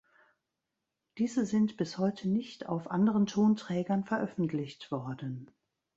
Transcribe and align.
Diese 1.19 1.45
sind 1.45 1.77
bis 1.77 1.99
heute 1.99 2.27
nicht 2.27 2.65
auf 2.67 2.89
anderen 2.89 3.27
Tonträgern 3.27 4.03
veröffentlicht 4.03 4.89
worden. 4.89 5.51